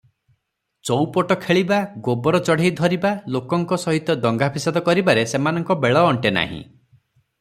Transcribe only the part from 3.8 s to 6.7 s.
ସହିତ ଦଙ୍ଗା ଫିସାଦ କରିବାରେ ସେମାନଙ୍କୁ ବେଳ ଅଣ୍ଟେ ନାହିଁ।